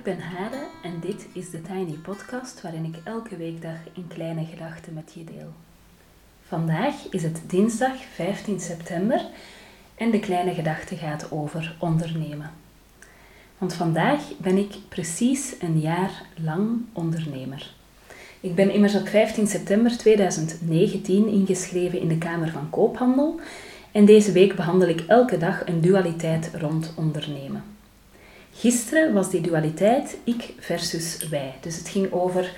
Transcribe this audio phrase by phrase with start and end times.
[0.00, 4.44] Ik ben Hade en dit is de Tiny Podcast waarin ik elke weekdag een kleine
[4.44, 5.52] gedachte met je deel.
[6.46, 9.26] Vandaag is het dinsdag 15 september
[9.94, 12.50] en de kleine gedachte gaat over ondernemen.
[13.58, 17.74] Want vandaag ben ik precies een jaar lang ondernemer.
[18.40, 23.40] Ik ben immers op 15 september 2019 ingeschreven in de Kamer van Koophandel
[23.92, 27.78] en deze week behandel ik elke dag een dualiteit rond ondernemen.
[28.60, 31.54] Gisteren was die dualiteit ik versus wij.
[31.60, 32.52] Dus het ging over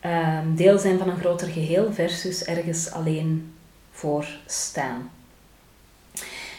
[0.00, 3.52] ehm, deel zijn van een groter geheel versus ergens alleen
[3.90, 5.10] voor staan.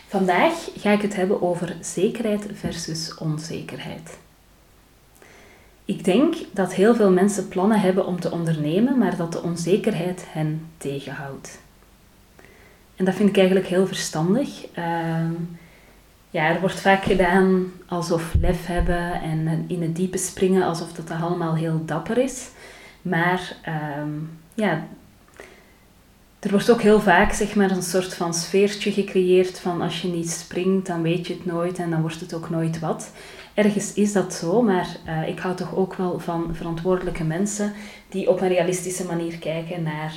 [0.08, 4.17] Vandaag ga ik het hebben over zekerheid versus onzekerheid.
[5.86, 10.26] Ik denk dat heel veel mensen plannen hebben om te ondernemen, maar dat de onzekerheid
[10.28, 11.60] hen tegenhoudt.
[12.95, 14.66] En dat vind ik eigenlijk heel verstandig.
[14.73, 15.34] Ehm,
[16.34, 21.12] ja, er wordt vaak gedaan alsof lef hebben en in het diepe springen alsof dat
[21.22, 22.50] allemaal heel dapper is.
[23.02, 24.09] Maar ehm,
[24.54, 24.88] ja,
[26.39, 30.08] er wordt ook heel vaak zeg maar, een soort van sfeertje gecreëerd van als je
[30.08, 33.11] niet springt, dan weet je het nooit en dan wordt het ook nooit wat.
[33.54, 37.73] Ergens is dat zo, maar uh, ik hou toch ook wel van verantwoordelijke mensen
[38.09, 40.14] die op een realistische manier kijken naar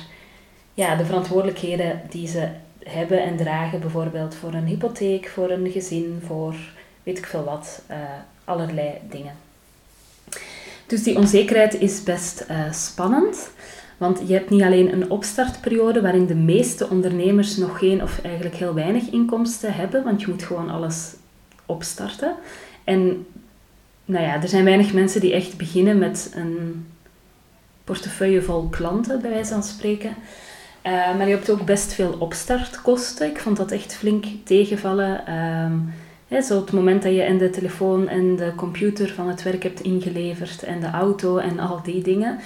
[0.73, 2.49] ja, de verantwoordelijkheden die ze
[2.87, 6.55] hebben en dragen, bijvoorbeeld voor een hypotheek, voor een gezin, voor
[7.03, 7.97] weet ik veel wat, uh,
[8.43, 9.33] allerlei dingen.
[10.87, 13.49] Dus die onzekerheid is best uh, spannend.
[13.97, 18.55] Want je hebt niet alleen een opstartperiode waarin de meeste ondernemers nog geen of eigenlijk
[18.55, 21.13] heel weinig inkomsten hebben, want je moet gewoon alles
[21.65, 22.35] opstarten.
[22.83, 23.25] En
[24.05, 26.85] nou ja, er zijn weinig mensen die echt beginnen met een
[27.83, 30.15] portefeuille vol klanten, bij wijze van spreken.
[30.87, 33.27] Uh, maar je hebt ook best veel opstartkosten.
[33.27, 35.33] Ik vond dat echt flink tegenvallen.
[35.33, 35.93] Um,
[36.43, 39.81] zo het moment dat je in de telefoon en de computer van het werk hebt
[39.81, 42.39] ingeleverd en de auto en al die dingen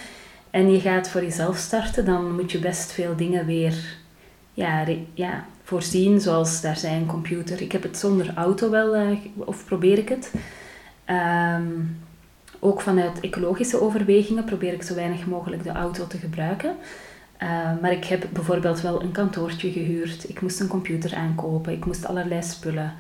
[0.52, 3.98] en je gaat voor jezelf starten, dan moet je best veel dingen weer
[4.54, 7.62] ja, ja, voorzien, zoals daar zijn computer.
[7.62, 10.34] Ik heb het zonder auto wel, uh, of probeer ik het.
[11.56, 12.00] Um,
[12.60, 16.76] ook vanuit ecologische overwegingen probeer ik zo weinig mogelijk de auto te gebruiken.
[17.44, 17.50] Uh,
[17.82, 20.30] maar ik heb bijvoorbeeld wel een kantoortje gehuurd.
[20.30, 21.74] Ik moest een computer aankopen.
[21.74, 22.94] Ik moest allerlei spullen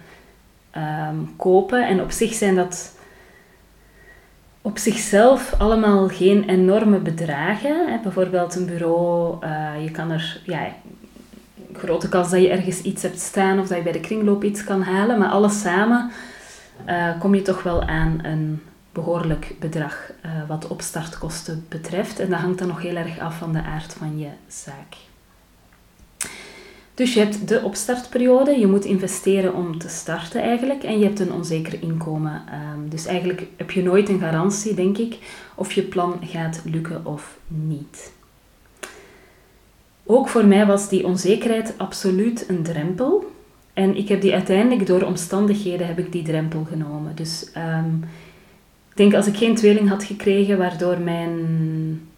[0.78, 1.88] um, kopen.
[1.88, 2.96] En op zich zijn dat
[4.62, 7.90] op zichzelf allemaal geen enorme bedragen.
[7.90, 7.98] Hè.
[8.04, 10.68] Bijvoorbeeld een bureau, uh, je kan er, ja,
[11.74, 14.64] grote kans dat je ergens iets hebt staan of dat je bij de kringloop iets
[14.64, 16.12] kan halen, maar alles samen
[16.90, 22.20] uh, kom je toch wel aan een behoorlijk bedrag uh, wat opstartkosten betreft.
[22.20, 24.96] En dat hangt dan nog heel erg af van de aard van je zaak.
[26.94, 31.20] Dus je hebt de opstartperiode, je moet investeren om te starten eigenlijk en je hebt
[31.20, 32.44] een onzeker inkomen.
[32.74, 35.18] Um, dus eigenlijk heb je nooit een garantie, denk ik,
[35.56, 38.12] of je plan gaat lukken of niet.
[40.06, 43.32] Ook voor mij was die onzekerheid absoluut een drempel.
[43.74, 47.16] En ik heb die uiteindelijk door omstandigheden heb ik die drempel genomen.
[47.16, 48.04] Dus um,
[48.92, 52.10] ik denk als ik geen tweeling had gekregen waardoor mijn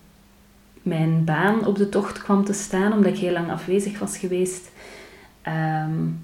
[0.84, 4.72] mijn baan op de tocht kwam te staan, omdat ik heel lang afwezig was geweest,
[5.48, 6.20] um,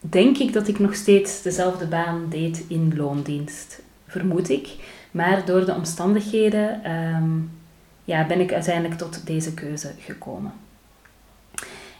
[0.00, 3.82] denk ik dat ik nog steeds dezelfde baan deed in loondienst.
[4.06, 4.68] Vermoed ik.
[5.10, 7.50] Maar door de omstandigheden um,
[8.04, 10.52] ja, ben ik uiteindelijk tot deze keuze gekomen.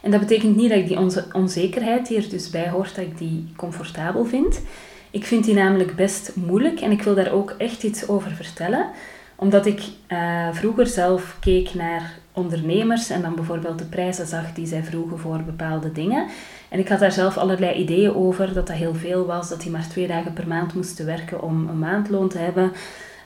[0.01, 3.05] En dat betekent niet dat ik die onze onzekerheid die er dus bij hoort, dat
[3.05, 4.61] ik die comfortabel vind.
[5.11, 8.89] Ik vind die namelijk best moeilijk en ik wil daar ook echt iets over vertellen
[9.39, 14.67] omdat ik uh, vroeger zelf keek naar ondernemers en dan bijvoorbeeld de prijzen zag die
[14.67, 16.27] zij vroegen voor bepaalde dingen.
[16.69, 19.71] En ik had daar zelf allerlei ideeën over, dat dat heel veel was, dat die
[19.71, 22.71] maar twee dagen per maand moesten werken om een maandloon te hebben,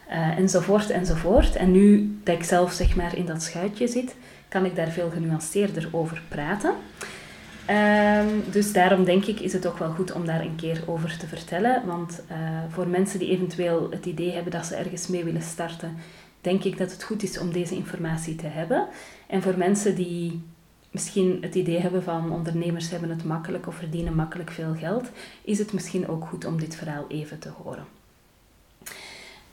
[0.10, 1.56] uh, enzovoort, enzovoort.
[1.56, 4.16] En nu dat ik zelf zeg maar in dat schuitje zit,
[4.48, 6.72] kan ik daar veel genuanceerder over praten.
[7.70, 11.18] Um, dus daarom denk ik is het ook wel goed om daar een keer over
[11.18, 11.86] te vertellen.
[11.86, 12.38] Want uh,
[12.70, 15.98] voor mensen die eventueel het idee hebben dat ze ergens mee willen starten,
[16.42, 18.88] denk ik dat het goed is om deze informatie te hebben.
[19.28, 20.44] En voor mensen die
[20.92, 25.10] misschien het idee hebben van ondernemers hebben het makkelijk of verdienen makkelijk veel geld,
[25.42, 27.86] is het misschien ook goed om dit verhaal even te horen.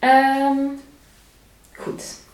[0.00, 0.78] Um,
[1.76, 2.28] goed.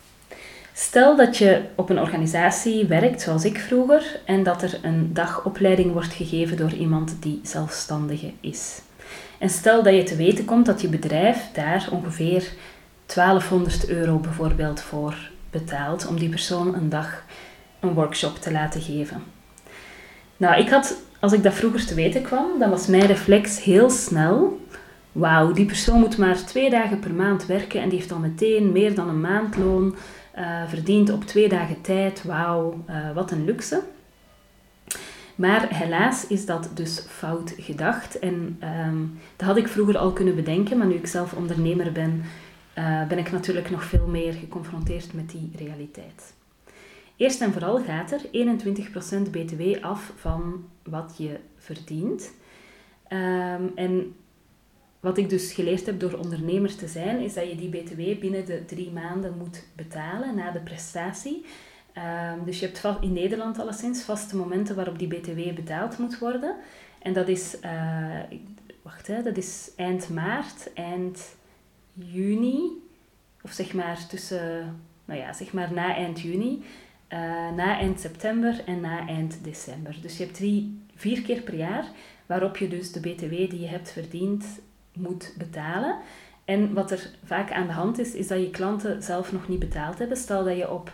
[0.78, 5.93] Stel dat je op een organisatie werkt, zoals ik vroeger, en dat er een dagopleiding
[5.93, 8.81] wordt gegeven door iemand die zelfstandige is.
[9.38, 12.52] En stel dat je te weten komt dat je bedrijf daar ongeveer
[13.06, 17.25] 1200 euro bijvoorbeeld voor betaalt om die persoon een dag
[17.81, 19.23] een workshop te laten geven.
[20.37, 23.90] Nou, ik had, als ik dat vroeger te weten kwam, dan was mijn reflex heel
[23.90, 24.61] snel
[25.12, 28.73] wauw, die persoon moet maar twee dagen per maand werken en die heeft al meteen
[28.73, 29.94] meer dan een maandloon
[30.38, 32.24] uh, verdiend op twee dagen tijd.
[32.24, 33.82] Wauw, uh, wat een luxe.
[35.34, 38.18] Maar helaas is dat dus fout gedacht.
[38.18, 42.22] En um, dat had ik vroeger al kunnen bedenken, maar nu ik zelf ondernemer ben,
[42.78, 46.34] uh, ben ik natuurlijk nog veel meer geconfronteerd met die realiteit.
[47.16, 48.20] Eerst en vooral gaat er
[49.26, 52.32] 21% BTW af van wat je verdient.
[53.08, 54.14] Um, en
[55.06, 58.46] wat ik dus geleerd heb door ondernemer te zijn, is dat je die BTW binnen
[58.46, 61.44] de drie maanden moet betalen na de prestatie.
[62.34, 66.56] Um, dus je hebt in Nederland alleszins vaste momenten waarop die BTW betaald moet worden.
[66.98, 68.18] En dat is, uh,
[68.82, 71.36] wacht, hè, dat is eind maart, eind
[71.94, 72.70] juni,
[73.42, 76.64] of zeg maar tussen, nou ja, zeg maar na eind juni,
[77.12, 77.18] uh,
[77.56, 79.96] na eind september en na eind december.
[80.02, 81.84] Dus je hebt drie, vier keer per jaar
[82.26, 84.44] waarop je dus de BTW die je hebt verdiend
[84.96, 85.96] moet betalen.
[86.44, 89.58] En wat er vaak aan de hand is, is dat je klanten zelf nog niet
[89.58, 90.16] betaald hebben.
[90.16, 90.93] Stel dat je op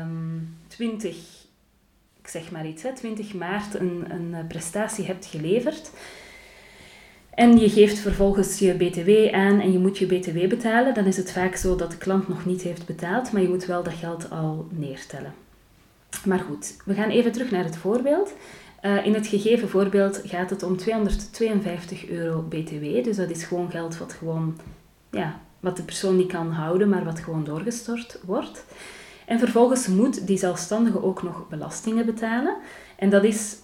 [0.00, 1.16] um, 20,
[2.20, 5.90] ik zeg maar iets, hè, 20 maart een, een prestatie hebt geleverd.
[7.34, 10.94] En je geeft vervolgens je BTW aan en je moet je BTW betalen.
[10.94, 13.64] Dan is het vaak zo dat de klant nog niet heeft betaald, maar je moet
[13.64, 15.34] wel dat geld al neertellen.
[16.24, 18.34] Maar goed, we gaan even terug naar het voorbeeld.
[18.84, 23.04] Uh, in het gegeven voorbeeld gaat het om 252 euro BTW.
[23.04, 24.58] Dus dat is gewoon geld wat gewoon,
[25.10, 28.64] ja, wat de persoon niet kan houden, maar wat gewoon doorgestort wordt.
[29.26, 32.56] En vervolgens moet die zelfstandige ook nog belastingen betalen.
[32.96, 33.56] En dat is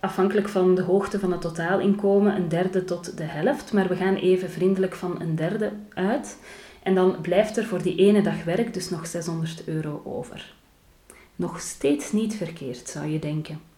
[0.00, 3.72] afhankelijk van de hoogte van het totaalinkomen een derde tot de helft.
[3.72, 6.38] Maar we gaan even vriendelijk van een derde uit.
[6.82, 10.54] En dan blijft er voor die ene dag werk dus nog 600 euro over.
[11.36, 13.71] Nog steeds niet verkeerd, zou je denken.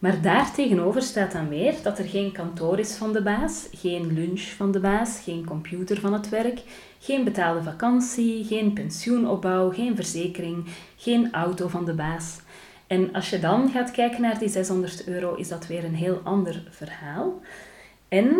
[0.00, 4.40] Maar daartegenover staat dan weer dat er geen kantoor is van de baas, geen lunch
[4.40, 6.62] van de baas, geen computer van het werk,
[6.98, 10.66] geen betaalde vakantie, geen pensioenopbouw, geen verzekering,
[10.96, 12.38] geen auto van de baas.
[12.86, 16.20] En als je dan gaat kijken naar die 600 euro, is dat weer een heel
[16.24, 17.40] ander verhaal.
[18.08, 18.36] En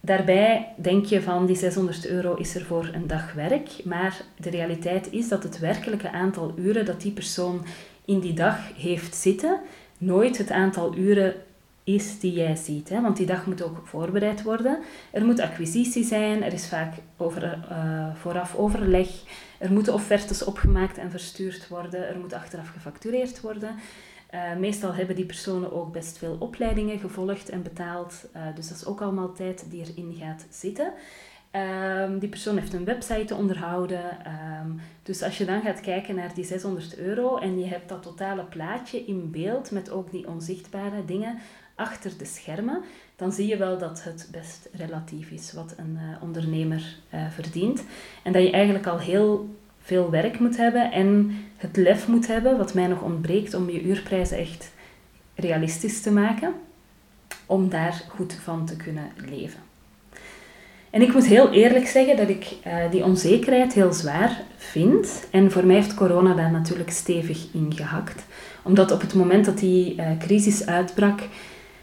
[0.00, 4.50] daarbij denk je van die 600 euro is er voor een dag werk, maar de
[4.50, 7.64] realiteit is dat het werkelijke aantal uren dat die persoon
[8.04, 9.60] in die dag heeft zitten,
[9.98, 11.34] nooit het aantal uren
[11.86, 12.88] is die jij ziet.
[12.88, 13.00] Hè?
[13.00, 14.78] Want die dag moet ook voorbereid worden.
[15.10, 19.08] Er moet acquisitie zijn, er is vaak over, uh, vooraf overleg,
[19.58, 23.74] er moeten offertes opgemaakt en verstuurd worden, er moet achteraf gefactureerd worden.
[24.34, 28.76] Uh, meestal hebben die personen ook best veel opleidingen gevolgd en betaald, uh, dus dat
[28.76, 30.92] is ook allemaal tijd die erin gaat zitten.
[31.56, 34.02] Um, die persoon heeft een website te onderhouden.
[34.62, 38.02] Um, dus als je dan gaat kijken naar die 600 euro en je hebt dat
[38.02, 41.38] totale plaatje in beeld met ook die onzichtbare dingen
[41.74, 42.82] achter de schermen,
[43.16, 47.84] dan zie je wel dat het best relatief is wat een uh, ondernemer uh, verdient.
[48.22, 52.56] En dat je eigenlijk al heel veel werk moet hebben en het lef moet hebben,
[52.56, 54.72] wat mij nog ontbreekt, om je uurprijzen echt
[55.34, 56.54] realistisch te maken,
[57.46, 59.60] om daar goed van te kunnen leven.
[60.90, 65.26] En ik moet heel eerlijk zeggen dat ik uh, die onzekerheid heel zwaar vind.
[65.30, 68.24] En voor mij heeft corona daar natuurlijk stevig in gehakt.
[68.62, 71.20] Omdat op het moment dat die uh, crisis uitbrak,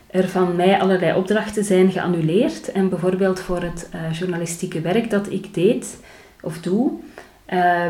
[0.08, 2.72] er van mij allerlei opdrachten zijn geannuleerd.
[2.72, 5.98] En bijvoorbeeld voor het uh, journalistieke werk dat ik deed
[6.42, 6.92] of doe,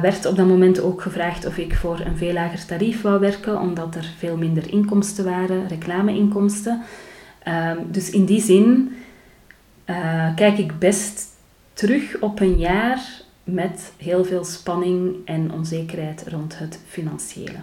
[0.02, 3.60] werd op dat moment ook gevraagd of ik voor een veel lager tarief wou werken,
[3.60, 6.82] omdat er veel minder inkomsten waren, reclameinkomsten.
[7.44, 8.96] Ehm, dus in die zin
[9.86, 11.28] uh, kijk ik best
[11.74, 17.58] terug op een jaar met heel veel spanning en onzekerheid rond het financiële.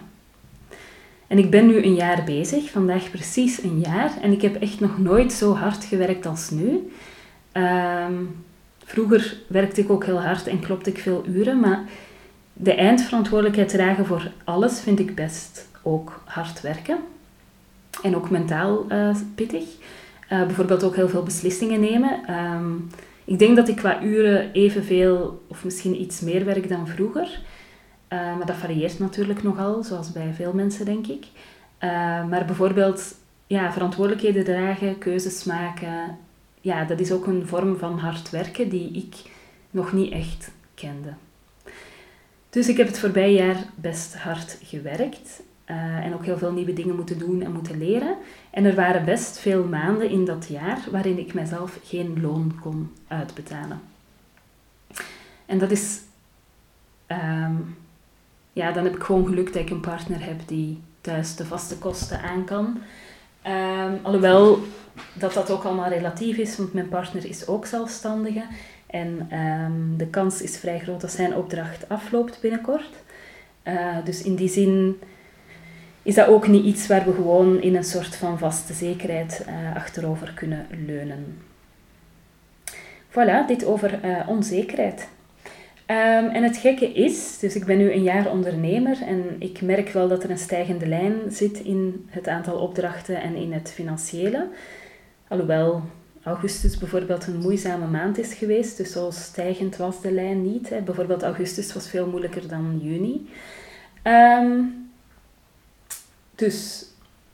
[1.27, 4.79] En ik ben nu een jaar bezig, vandaag precies een jaar, en ik heb echt
[4.79, 6.91] nog nooit zo hard gewerkt als nu.
[7.51, 8.13] Ehm,
[8.83, 11.83] vroeger werkte ik ook heel hard en klopte ik veel uren, maar
[12.53, 16.97] de eindverantwoordelijkheid dragen voor alles vind ik best ook hard werken.
[18.03, 19.63] En ook mentaal uh, pittig.
[20.31, 22.35] Uh, bijvoorbeeld ook heel veel beslissingen nemen.
[22.53, 22.89] Um,
[23.25, 27.41] ik denk dat ik qua uren evenveel of misschien iets meer werk dan vroeger.
[28.13, 31.25] Uh, maar dat varieert natuurlijk nogal, zoals bij veel mensen, denk ik.
[31.79, 31.89] Uh,
[32.27, 33.15] maar bijvoorbeeld
[33.47, 36.17] ja, verantwoordelijkheden dragen, keuzes maken.
[36.61, 39.15] Ja, dat is ook een vorm van hard werken die ik
[39.71, 41.13] nog niet echt kende.
[42.49, 45.41] Dus ik heb het voorbije jaar best hard gewerkt.
[45.71, 48.15] Uh, en ook heel veel nieuwe dingen moeten doen en moeten leren.
[48.49, 52.91] En er waren best veel maanden in dat jaar waarin ik mezelf geen loon kon
[53.07, 53.81] uitbetalen.
[55.45, 55.99] En dat is,
[57.07, 57.77] um,
[58.53, 61.77] ja, dan heb ik gewoon geluk dat ik een partner heb die thuis de vaste
[61.77, 62.77] kosten aan kan.
[63.41, 64.59] Ehm, alhoewel
[65.13, 68.43] dat dat ook allemaal relatief is, want mijn partner is ook zelfstandige.
[68.87, 72.89] En ehm, de kans is vrij groot dat zijn opdracht afloopt binnenkort.
[73.63, 74.99] Uh, dus in die zin
[76.03, 79.75] is dat ook niet iets waar we gewoon in een soort van vaste zekerheid uh,
[79.75, 81.37] achterover kunnen leunen.
[83.09, 85.07] Voilà, dit over uh, onzekerheid.
[85.87, 89.89] Um, en het gekke is, dus ik ben nu een jaar ondernemer en ik merk
[89.89, 94.47] wel dat er een stijgende lijn zit in het aantal opdrachten en in het financiële.
[95.27, 95.81] Alhoewel
[96.23, 100.69] augustus bijvoorbeeld een moeizame maand is geweest, dus zo stijgend was de lijn niet.
[100.69, 100.81] Hè.
[100.81, 103.29] Bijvoorbeeld augustus was veel moeilijker dan juni.
[104.03, 104.80] Um,
[106.41, 106.85] dus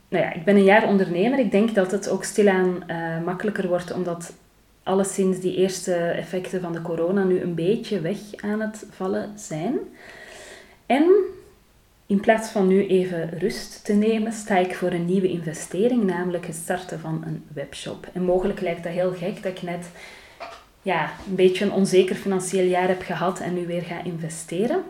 [0.08, 1.40] nou ja, ik ben een jaar ondernemer.
[1.40, 4.34] Ik denk dat het ook stilaan uh, makkelijker wordt, omdat
[4.84, 9.78] alleszins die eerste effecten van de corona nu een beetje weg aan het vallen zijn.
[10.86, 11.06] En
[12.06, 16.46] in plaats van nu even rust te nemen, sta ik voor een nieuwe investering, namelijk
[16.46, 18.08] het starten van een webshop.
[18.14, 19.90] En mogelijk lijkt dat heel gek dat ik net
[20.82, 24.84] ja, een beetje een onzeker financieel jaar heb gehad en nu weer ga investeren.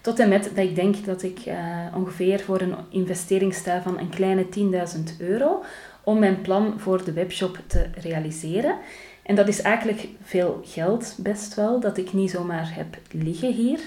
[0.00, 1.54] Tot en met dat ik denk dat ik uh,
[1.94, 5.62] ongeveer voor een investering sta van een kleine 10.000 euro
[6.04, 8.76] om mijn plan voor de webshop te realiseren.
[9.22, 13.80] En dat is eigenlijk veel geld, best wel, dat ik niet zomaar heb liggen hier,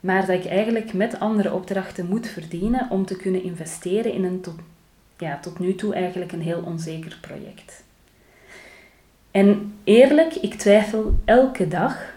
[0.00, 4.40] maar dat ik eigenlijk met andere opdrachten moet verdienen om te kunnen investeren in een
[4.40, 4.54] tot,
[5.18, 7.84] ja, tot nu toe eigenlijk een heel onzeker project.
[9.30, 12.14] En eerlijk, ik twijfel elke dag,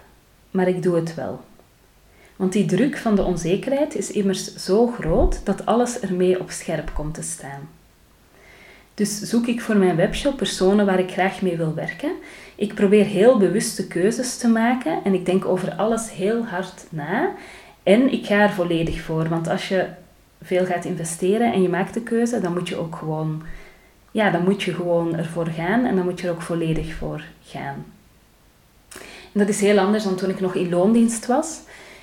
[0.52, 1.42] maar ik doe het wel.
[2.40, 6.92] Want die druk van de onzekerheid is immers zo groot dat alles ermee op scherp
[6.94, 7.70] komt te staan.
[8.94, 12.12] Dus zoek ik voor mijn webshop personen waar ik graag mee wil werken.
[12.56, 17.34] Ik probeer heel bewuste keuzes te maken en ik denk over alles heel hard na.
[17.84, 19.86] En ik ga er volledig voor, want als je
[20.42, 23.44] veel gaat investeren en je maakt de keuze, dan moet je ook gewoon,
[24.12, 27.24] ja, dan moet je gewoon ervoor gaan en dan moet je er ook volledig voor
[27.44, 27.86] gaan.
[29.32, 31.60] Dat is heel anders dan toen ik nog in loondienst was.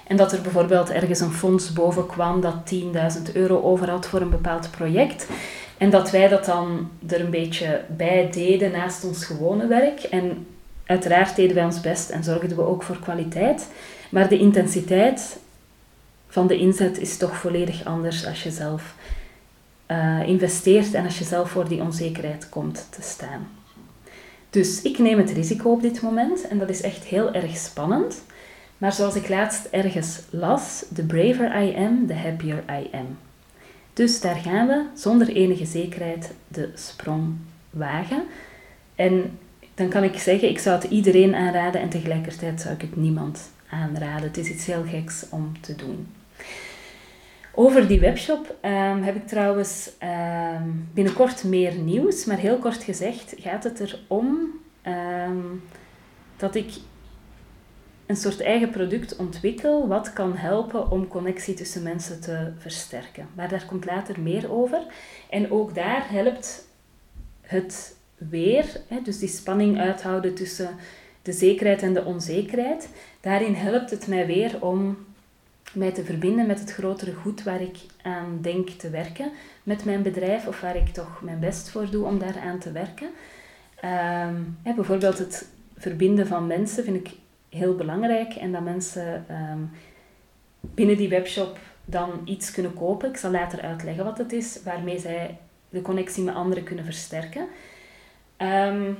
[0.07, 4.21] En dat er bijvoorbeeld ergens een fonds boven kwam dat 10.000 euro over had voor
[4.21, 5.27] een bepaald project.
[5.79, 10.01] En dat wij dat dan er een beetje bij deden naast ons gewone werk.
[10.01, 10.47] En
[10.85, 13.69] uiteraard deden wij ons best en zorgden we ook voor kwaliteit.
[14.11, 15.39] Maar de intensiteit
[16.29, 18.95] van de inzet is toch volledig anders als je zelf
[19.91, 23.49] uh, investeert en als je zelf voor die onzekerheid komt te staan.
[24.51, 28.23] Dus ik neem het risico op dit moment en dat is echt heel erg spannend.
[28.79, 33.19] Maar zoals ik laatst ergens las, the braver I am, the happier I am.
[33.93, 37.35] Dus daar gaan we zonder enige zekerheid de sprong
[37.71, 38.23] wagen.
[38.95, 39.39] En
[39.75, 43.51] dan kan ik zeggen, ik zou het iedereen aanraden en tegelijkertijd zou ik het niemand
[43.71, 44.27] aanraden.
[44.27, 46.07] Het is iets heel geks om te doen.
[47.55, 53.35] Over die webshop um, heb ik trouwens um, binnenkort meer nieuws, maar heel kort gezegd
[53.39, 54.49] gaat het erom
[54.87, 55.63] um,
[56.37, 56.71] dat ik
[58.07, 63.29] een soort eigen product ontwikkel wat kan helpen om connectie tussen mensen te versterken.
[63.35, 64.83] Maar daar komt later meer over.
[65.31, 66.69] En ook daar helpt
[67.41, 70.77] het weer, dus die spanning uithouden tussen
[71.23, 72.89] de zekerheid en de onzekerheid.
[73.21, 74.97] Daarin helpt het mij weer om
[75.73, 79.31] mij te verbinden met het grotere goed waar ik aan denk te werken
[79.63, 83.09] met mijn bedrijf of waar ik toch mijn best voor doe om daaraan te werken.
[84.63, 87.15] Hè, bijvoorbeeld het verbinden van mensen vind ik
[87.49, 89.61] heel belangrijk en dat mensen ehm,
[90.61, 93.09] binnen die webshop dan iets kunnen kopen.
[93.09, 95.39] Ik zal later uitleggen wat het is, waarmee zij
[95.69, 97.47] de connectie met anderen kunnen versterken.
[98.37, 98.93] Ehm,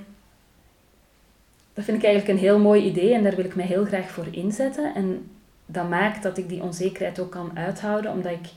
[1.75, 4.11] dat vind ik eigenlijk een heel mooi idee en daar wil ik mij heel graag
[4.11, 4.95] voor inzetten.
[4.95, 5.31] En
[5.67, 8.49] dat maakt dat ik die onzekerheid ook kan uithouden, omdat ik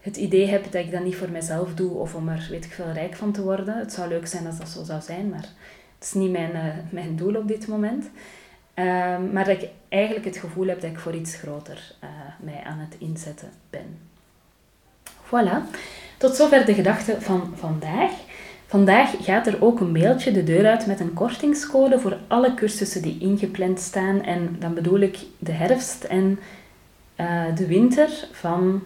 [0.00, 2.72] het idee heb dat ik dat niet voor mezelf doe of om er weet ik
[2.72, 3.78] veel rijk van te worden.
[3.78, 5.48] Het zou leuk zijn als dat zo zou zijn, maar
[5.98, 8.10] het is niet mijn, uh, mijn doel op dit moment.
[8.74, 12.10] Um, maar dat ik eigenlijk het gevoel heb dat ik voor iets groter uh,
[12.40, 13.98] mij aan het inzetten ben.
[15.24, 15.76] Voilà.
[16.18, 18.10] Tot zover de gedachte van vandaag.
[18.66, 23.02] Vandaag gaat er ook een mailtje de deur uit met een kortingscode voor alle cursussen
[23.02, 24.22] die ingepland staan.
[24.22, 26.38] En dan bedoel ik de herfst en
[27.20, 28.82] uh, de winter van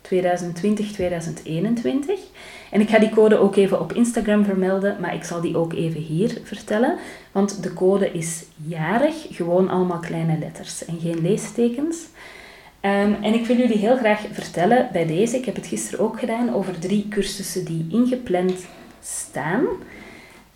[0.00, 2.20] 2020, 2021.
[2.70, 5.72] En ik ga die code ook even op Instagram vermelden, maar ik zal die ook
[5.72, 6.96] even hier vertellen.
[7.32, 11.96] Want de code is jarig, gewoon allemaal kleine letters en geen leestekens.
[12.80, 16.18] Um, en ik wil jullie heel graag vertellen bij deze, ik heb het gisteren ook
[16.18, 18.66] gedaan, over drie cursussen die ingepland
[19.02, 19.66] staan.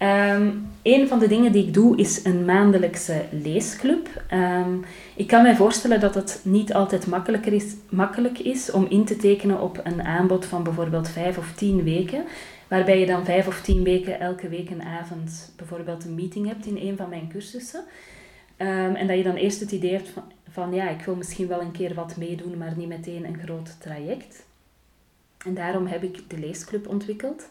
[0.03, 4.09] Um, een van de dingen die ik doe is een maandelijkse leesclub.
[4.29, 4.77] Ehm,
[5.17, 9.17] ik kan mij voorstellen dat het niet altijd makkelijker is, makkelijk is om in te
[9.17, 12.25] tekenen op een aanbod van bijvoorbeeld vijf of tien weken.
[12.69, 16.67] Waarbij je dan vijf of tien weken elke week een avond bijvoorbeeld een meeting hebt
[16.67, 17.85] in een van mijn cursussen.
[18.57, 21.49] Ehm, en dat je dan eerst het idee hebt van, van ja, ik wil misschien
[21.49, 24.47] wel een keer wat meedoen, maar niet meteen een groot traject.
[25.47, 27.49] En daarom heb ik de leesclub ontwikkeld.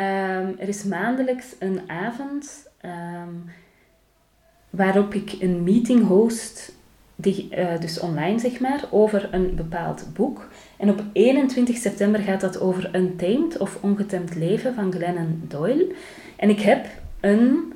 [0.00, 3.34] Ehm, er is maandelijks een avond ehm,
[4.70, 6.72] waarop ik een meeting host,
[7.16, 10.48] die, uh, dus online zeg maar, over een bepaald boek.
[10.76, 15.94] En op 21 september gaat dat over Untamed of Ongetemd Leven van Glennon Doyle.
[16.36, 16.86] En ik heb
[17.20, 17.72] een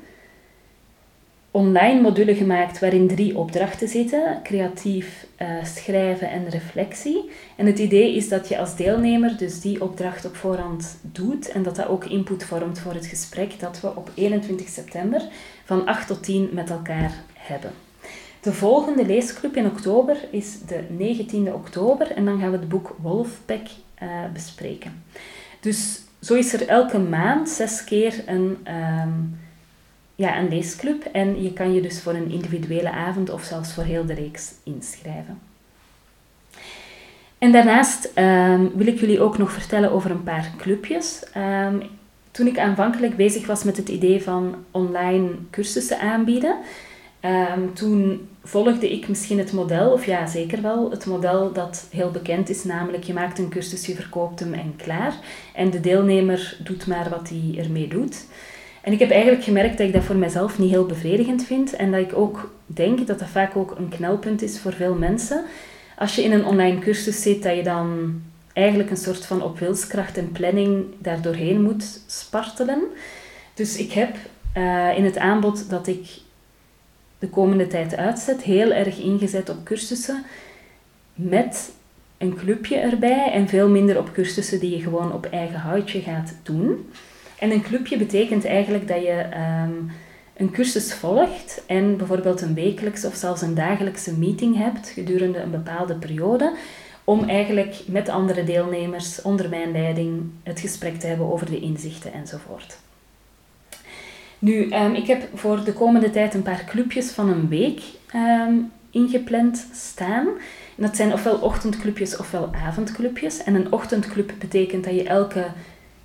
[1.54, 7.30] online module gemaakt waarin drie opdrachten zitten: creatief, uh, schrijven en reflectie.
[7.56, 11.62] En het idee is dat je als deelnemer dus die opdracht op voorhand doet en
[11.62, 15.22] dat dat ook input vormt voor het gesprek dat we op 21 september
[15.64, 17.70] van 8 tot 10 met elkaar hebben.
[18.40, 22.96] De volgende leesclub in oktober is de 19e oktober en dan gaan we het boek
[23.02, 23.66] Wolfpack
[24.02, 25.04] uh, bespreken.
[25.60, 28.66] Dus zo is er elke maand zes keer een.
[29.06, 29.42] Um,
[30.14, 33.84] ja, een leesclub en je kan je dus voor een individuele avond of zelfs voor
[33.84, 35.38] heel de reeks inschrijven.
[37.38, 41.22] En daarnaast um, wil ik jullie ook nog vertellen over een paar clubjes.
[41.36, 41.82] Um,
[42.30, 46.56] toen ik aanvankelijk bezig was met het idee van online cursussen aanbieden,
[47.20, 52.10] um, toen volgde ik misschien het model, of ja, zeker wel, het model dat heel
[52.10, 55.14] bekend is, namelijk je maakt een cursus, je verkoopt hem en klaar.
[55.54, 58.24] En de deelnemer doet maar wat hij ermee doet.
[58.84, 61.90] En ik heb eigenlijk gemerkt dat ik dat voor mezelf niet heel bevredigend vind en
[61.90, 65.44] dat ik ook denk dat dat vaak ook een knelpunt is voor veel mensen.
[65.98, 68.20] Als je in een online cursus zit, dat je dan
[68.52, 72.82] eigenlijk een soort van op wilskracht en planning daar doorheen moet spartelen.
[73.54, 74.16] Dus ik heb
[74.56, 76.06] uh, in het aanbod dat ik
[77.18, 80.24] de komende tijd uitzet, heel erg ingezet op cursussen
[81.14, 81.72] met
[82.18, 86.34] een clubje erbij en veel minder op cursussen die je gewoon op eigen houtje gaat
[86.42, 86.88] doen.
[87.38, 89.72] En een clubje betekent eigenlijk dat je ehm,
[90.36, 95.50] een cursus volgt en bijvoorbeeld een wekelijks of zelfs een dagelijkse meeting hebt gedurende een
[95.50, 96.56] bepaalde periode,
[97.04, 102.12] om eigenlijk met andere deelnemers onder mijn leiding het gesprek te hebben over de inzichten
[102.12, 102.78] enzovoort.
[104.38, 107.82] Nu, um, ik heb voor de komende tijd een paar clubjes van een week
[108.14, 110.26] um, ingepland staan.
[110.76, 113.42] En dat zijn ofwel ochtendclubjes ofwel avondclubjes.
[113.42, 115.46] En een ochtendclub betekent dat je elke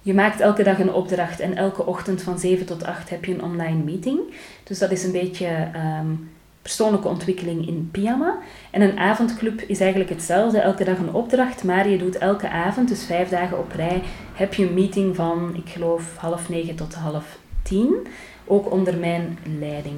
[0.02, 3.34] je maakt elke dag een opdracht en elke ochtend van 7 tot 8 heb je
[3.34, 4.20] een online meeting.
[4.64, 6.08] Dus dat is een beetje ehm,
[6.62, 8.38] persoonlijke ontwikkeling in pyjama.
[8.72, 12.88] En een avondclub is eigenlijk hetzelfde, elke dag een opdracht, maar je doet elke avond,
[12.88, 14.02] dus vijf dagen op rij,
[14.34, 18.08] heb je een meeting van, ik geloof, half negen tot half tien,
[18.46, 19.98] ook onder mijn leiding.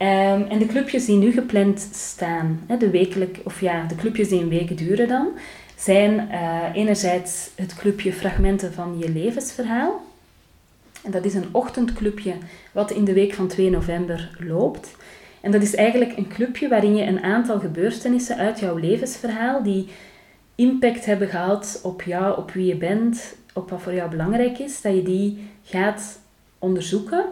[0.00, 4.40] Um, en de clubjes die nu gepland staan, de, wekelijk, of ja, de clubjes die
[4.40, 5.28] een week duren dan,
[5.78, 10.00] zijn uh, enerzijds het clubje Fragmenten van je levensverhaal.
[11.02, 12.34] En dat is een ochtendclubje
[12.72, 14.96] wat in de week van 2 november loopt.
[15.40, 19.88] En dat is eigenlijk een clubje waarin je een aantal gebeurtenissen uit jouw levensverhaal die
[20.54, 24.80] impact hebben gehad op jou, op wie je bent, op wat voor jou belangrijk is,
[24.80, 26.18] dat je die gaat
[26.58, 27.24] onderzoeken.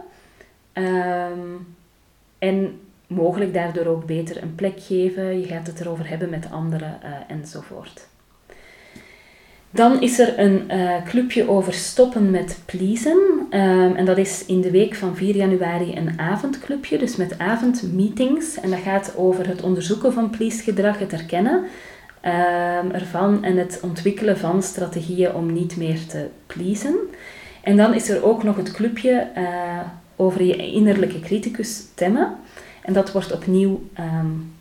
[0.73, 1.75] Um,
[2.39, 5.39] en mogelijk daardoor ook beter een plek geven.
[5.39, 8.07] Je gaat het erover hebben met anderen uh, enzovoort.
[9.77, 13.17] Dan is er een uh, clubje over stoppen met pleasen.
[13.51, 18.59] Um, en dat is in de week van 4 januari een avondclubje, dus met avondmeetings.
[18.59, 24.37] En dat gaat over het onderzoeken van please-gedrag, het herkennen um, ervan en het ontwikkelen
[24.37, 26.95] van strategieën om niet meer te pleasen.
[27.61, 29.79] En dan is er ook nog het clubje uh,
[30.15, 32.35] over je innerlijke criticus stemmen.
[32.81, 34.56] En dat wordt opnieuw um,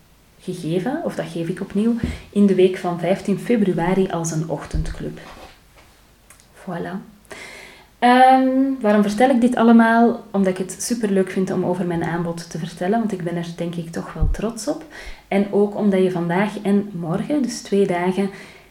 [0.52, 1.94] gegeven, of dat geef ik opnieuw,
[2.30, 5.20] in de week van 15 februari als een ochtendclub.
[6.54, 7.14] Voilà.
[8.00, 10.24] Um, waarom vertel ik dit allemaal?
[10.30, 13.36] Omdat ik het super leuk vind om over mijn aanbod te vertellen, want ik ben
[13.36, 14.84] er denk ik toch wel trots op.
[15.28, 18.30] En ook omdat je vandaag en morgen, dus twee dagen,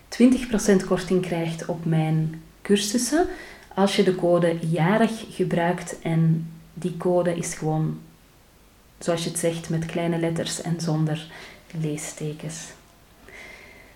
[0.09, 3.27] 20% korting krijgt op mijn cursussen
[3.75, 7.99] als je de code jarig gebruikt en die code is gewoon,
[8.99, 11.27] zoals je het zegt, met kleine letters en zonder
[11.81, 12.73] leestekens.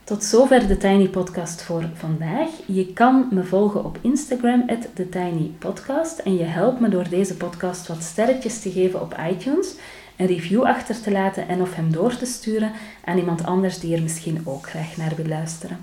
[0.04, 2.50] Tot zover de Tiny Podcast voor vandaag.
[2.66, 6.20] Je kan me volgen op Instagram, TheTinyPodcast.
[6.20, 9.76] En je helpt me door deze podcast wat sterretjes te geven op iTunes,
[10.18, 12.72] een review achter te laten en of hem door te sturen
[13.06, 15.78] aan iemand anders die er misschien ook graag naar wil luisteren.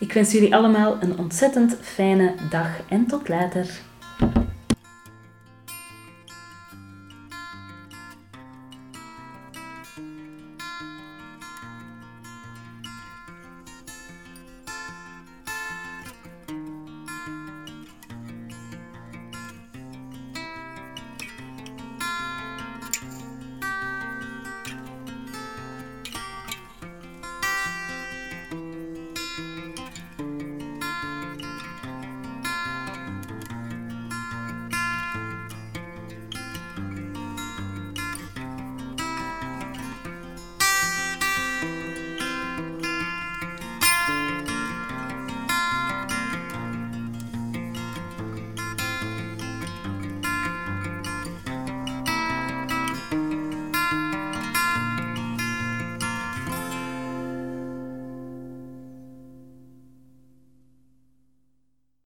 [0.00, 3.80] Ik wens jullie allemaal een ontzettend fijne dag en tot later.